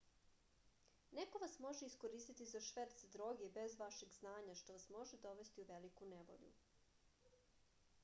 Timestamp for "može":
1.65-1.89, 4.99-5.23